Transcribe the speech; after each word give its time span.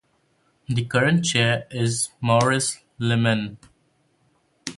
The 0.67 0.85
current 0.85 1.25
chair 1.25 1.67
is 1.69 2.09
Maurice 2.21 2.79
Limmen. 2.99 3.57